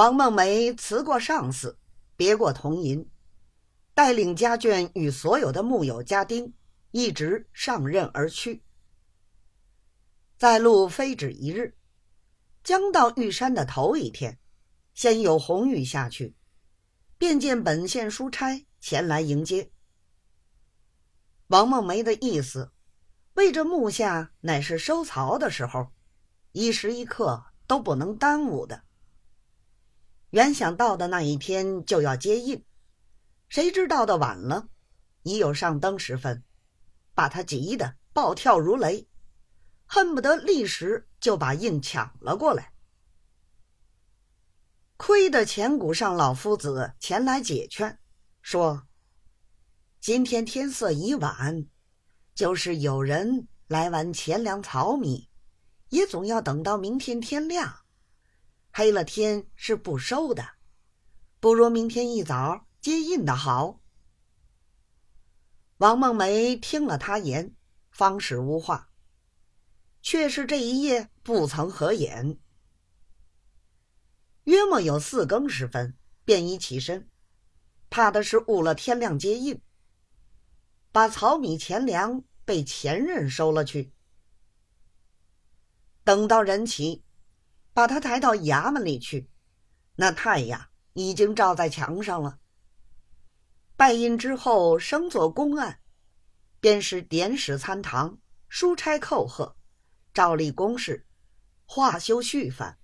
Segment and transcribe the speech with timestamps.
[0.00, 1.78] 王梦梅辞过上司，
[2.16, 3.06] 别过童银，
[3.92, 6.54] 带领家眷与所有的木友家丁，
[6.90, 8.62] 一直上任而去。
[10.38, 11.76] 在路非止一日，
[12.64, 14.38] 将到玉山的头一天，
[14.94, 16.34] 先有红玉下去，
[17.18, 19.70] 便见本县书差前来迎接。
[21.48, 22.72] 王梦梅的意思，
[23.34, 25.92] 为这木下乃是收曹的时候，
[26.52, 28.84] 一时一刻都不能耽误的。
[30.30, 32.64] 原想到的那一天就要接应，
[33.48, 34.68] 谁知道的晚了，
[35.22, 36.44] 已有上灯时分，
[37.14, 39.08] 把他急得暴跳如雷。
[39.86, 42.72] 恨不得立时就把印抢了过来。
[44.96, 47.98] 亏得钱谷上老夫子前来解劝，
[48.40, 48.86] 说
[49.98, 51.66] ：“今天天色已晚，
[52.36, 55.28] 就是有人来完钱粮草米，
[55.88, 57.79] 也总要等到明天天亮。
[58.72, 60.46] 黑了天是不收的，
[61.38, 63.80] 不如明天一早接印的好。”
[65.78, 67.54] 王梦梅听了他言，
[67.90, 68.88] 方始无话。
[70.02, 72.38] 却是这一夜不曾合眼。
[74.44, 77.06] 约莫有四更时分，便已起身，
[77.90, 79.60] 怕的是误了天亮接印，
[80.90, 83.92] 把草米钱粮被前任收了去。
[86.02, 87.04] 等到人齐，
[87.80, 89.30] 把他抬到衙门里去，
[89.96, 92.38] 那太阳已经照在墙上了。
[93.74, 95.80] 拜印之后，升做公案，
[96.60, 98.18] 便是典史参堂，
[98.50, 99.56] 书差叩贺。
[100.12, 101.06] 照例公事，
[101.64, 102.78] 话休续翻。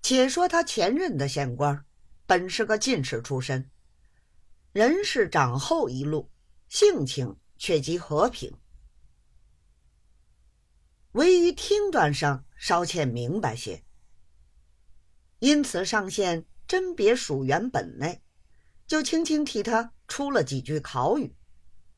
[0.00, 1.84] 且说他前任的县官，
[2.24, 3.68] 本是个进士出身，
[4.70, 6.30] 人是长厚一路，
[6.68, 8.56] 性情却极和平，
[11.18, 13.82] 唯于听断上稍欠明白些。
[15.40, 18.22] 因此上线甄别属员本内，
[18.86, 21.34] 就轻轻替他出了几句考语，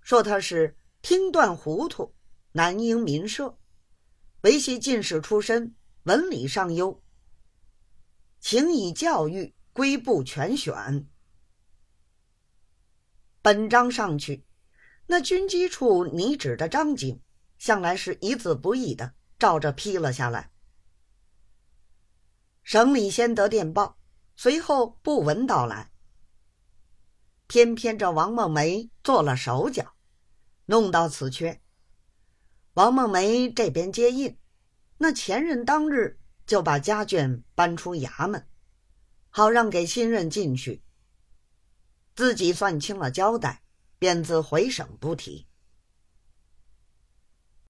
[0.00, 2.14] 说他是听断糊涂。
[2.54, 3.58] 南英民社，
[4.42, 7.02] 维系进士出身，文理尚优，
[8.40, 11.06] 请以教育归部全选。
[13.40, 14.44] 本章上去，
[15.06, 17.21] 那军机处拟旨的张景，
[17.62, 20.50] 向来是一字不易的，照着批了下来。
[22.64, 23.96] 省里先得电报，
[24.34, 25.92] 随后不闻到来。
[27.46, 29.94] 偏偏这王梦梅做了手脚，
[30.66, 31.62] 弄到此缺。
[32.74, 34.36] 王梦梅这边接应，
[34.98, 38.44] 那前任当日就把家眷搬出衙门，
[39.30, 40.82] 好让给新任进去。
[42.16, 43.62] 自己算清了交代，
[44.00, 45.46] 便自回省不提。